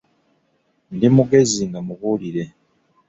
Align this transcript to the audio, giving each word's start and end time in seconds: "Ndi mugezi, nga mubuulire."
"Ndi 0.95 1.07
mugezi, 1.15 1.61
nga 1.69 1.79
mubuulire." 1.87 2.43